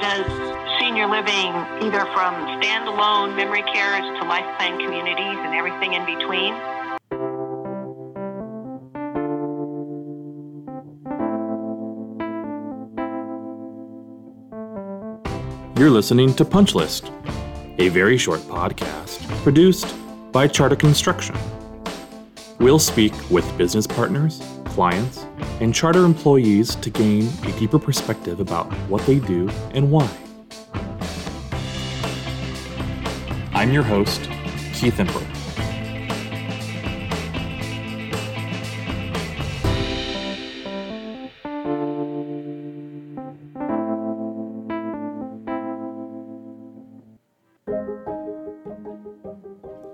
[0.00, 6.04] Does senior living either from standalone memory cares to life plan communities and everything in
[6.04, 6.54] between.
[15.76, 17.10] You're listening to Punch List,
[17.78, 19.94] a very short podcast produced
[20.30, 21.36] by Charter Construction.
[22.60, 24.40] We'll speak with business partners,
[24.72, 25.26] clients,
[25.60, 30.10] and charter employees to gain a deeper perspective about what they do and why.
[33.52, 34.28] I'm your host,
[34.72, 35.26] Keith Emperor.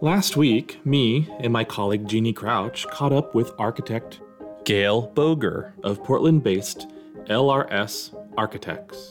[0.00, 4.20] Last week, me and my colleague Jeannie Crouch caught up with architect
[4.68, 6.88] Gail Boger of Portland based
[7.30, 9.10] LRS Architects.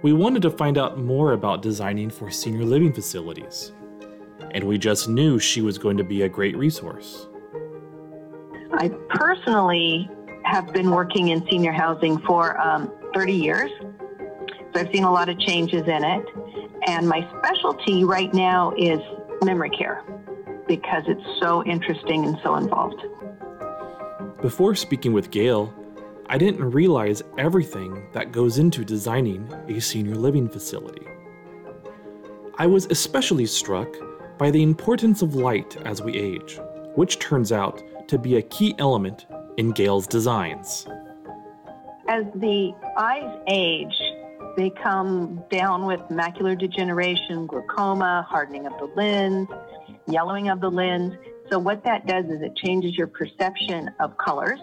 [0.00, 3.72] We wanted to find out more about designing for senior living facilities,
[4.52, 7.28] and we just knew she was going to be a great resource.
[8.72, 10.08] I personally
[10.44, 15.28] have been working in senior housing for um, 30 years, so I've seen a lot
[15.28, 16.24] of changes in it.
[16.86, 19.00] And my specialty right now is
[19.42, 20.02] memory care
[20.66, 23.04] because it's so interesting and so involved.
[24.40, 25.74] Before speaking with Gail,
[26.26, 31.04] I didn't realize everything that goes into designing a senior living facility.
[32.56, 33.88] I was especially struck
[34.38, 36.60] by the importance of light as we age,
[36.94, 40.86] which turns out to be a key element in Gail's designs.
[42.08, 44.00] As the eyes age,
[44.56, 49.48] they come down with macular degeneration, glaucoma, hardening of the lens,
[50.06, 51.14] yellowing of the lens.
[51.50, 54.60] So what that does is it changes your perception of colors.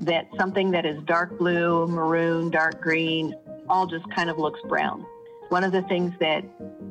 [0.00, 3.34] That something that is dark blue, maroon, dark green,
[3.68, 5.06] all just kind of looks brown.
[5.48, 6.44] One of the things that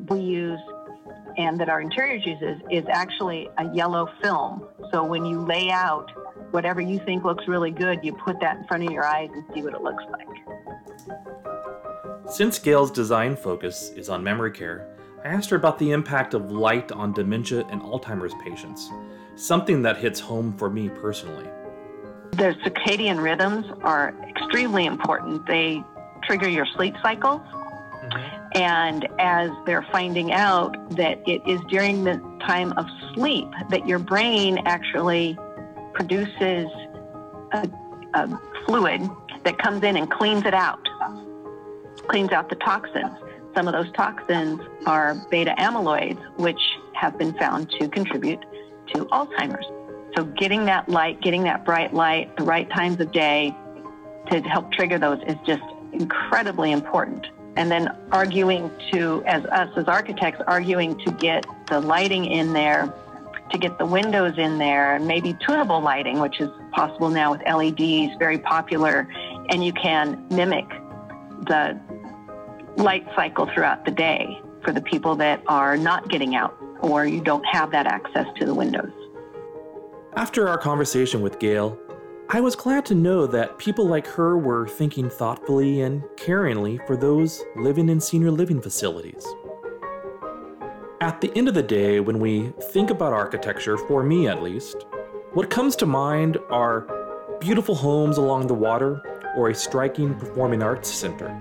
[0.10, 0.60] we use
[1.38, 4.68] and that our interiors uses is actually a yellow film.
[4.92, 6.12] So when you lay out
[6.52, 9.44] whatever you think looks really good, you put that in front of your eyes and
[9.54, 10.28] see what it looks like.
[12.30, 14.88] Since Gail's design focus is on memory care,
[15.24, 18.92] I asked her about the impact of light on dementia and Alzheimer's patients,
[19.36, 21.48] something that hits home for me personally.
[22.32, 25.46] The circadian rhythms are extremely important.
[25.46, 25.82] They
[26.24, 27.40] trigger your sleep cycles.
[27.40, 28.62] Mm-hmm.
[28.62, 34.00] And as they're finding out that it is during the time of sleep that your
[34.00, 35.38] brain actually
[35.94, 36.68] produces
[37.54, 37.70] a,
[38.14, 39.10] a fluid
[39.46, 40.86] that comes in and cleans it out,
[42.10, 43.18] cleans out the toxins.
[43.56, 46.60] Some of those toxins are beta amyloids, which
[46.94, 48.44] have been found to contribute
[48.94, 49.66] to Alzheimer's.
[50.16, 53.56] So, getting that light, getting that bright light, the right times of day
[54.32, 57.28] to help trigger those is just incredibly important.
[57.56, 62.92] And then arguing to, as us as architects, arguing to get the lighting in there,
[63.52, 67.42] to get the windows in there, and maybe tunable lighting, which is possible now with
[67.42, 69.08] LEDs, very popular,
[69.50, 70.68] and you can mimic
[71.48, 71.80] the
[72.78, 77.22] light cycle throughout the day for the people that are not getting out or you
[77.22, 78.92] don't have that access to the windows.
[80.16, 81.78] After our conversation with Gail,
[82.30, 86.96] I was glad to know that people like her were thinking thoughtfully and caringly for
[86.96, 89.26] those living in senior living facilities.
[91.02, 94.86] At the end of the day, when we think about architecture, for me at least,
[95.34, 96.88] what comes to mind are
[97.40, 99.02] beautiful homes along the water
[99.36, 101.38] or a striking performing arts center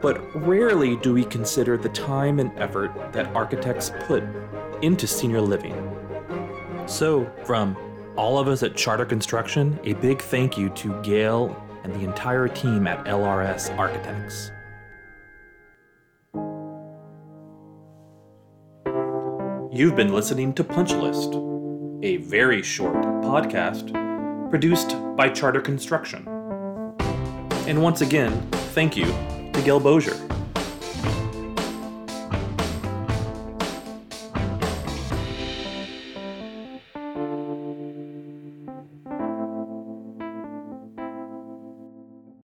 [0.00, 4.22] but rarely do we consider the time and effort that architects put
[4.82, 5.74] into senior living.
[6.86, 7.76] So, from
[8.16, 12.48] all of us at Charter Construction, a big thank you to Gail and the entire
[12.48, 14.50] team at LRS Architects.
[19.72, 21.34] You've been listening to Punch List,
[22.02, 23.90] a very short podcast
[24.48, 26.26] produced by Charter Construction.
[27.66, 29.12] And once again, thank you
[29.56, 30.35] to Gail Boger.